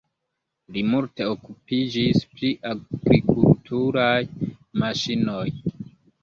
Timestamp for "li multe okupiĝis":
0.77-2.21